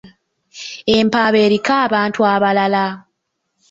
[0.95, 2.85] Empaaba eriko abantu abalala.